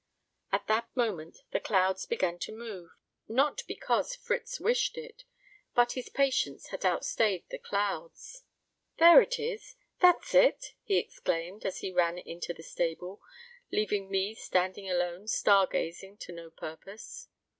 At 0.51 0.65
that 0.65 0.89
moment 0.95 1.43
the 1.51 1.59
clouds 1.59 2.07
began 2.07 2.39
to 2.39 2.51
move 2.51 2.89
not 3.27 3.61
because 3.67 4.15
Fritz 4.15 4.59
wished 4.59 4.97
it, 4.97 5.25
but 5.75 5.91
his 5.91 6.09
patience 6.09 6.69
had 6.69 6.83
outstayed 6.83 7.47
the 7.51 7.59
clouds. 7.59 8.41
"There 8.97 9.21
it 9.21 9.37
is. 9.37 9.75
That's 9.99 10.33
it," 10.33 10.73
he 10.81 10.97
exclaimed, 10.97 11.65
as 11.67 11.81
he 11.81 11.91
ran 11.91 12.17
into 12.17 12.51
the 12.51 12.63
stable, 12.63 13.21
leaving 13.71 14.09
me 14.09 14.33
standing 14.33 14.89
alone 14.89 15.27
star 15.27 15.67
gazing 15.67 16.17
to 16.17 16.31
no 16.31 16.49
purpose. 16.49 17.27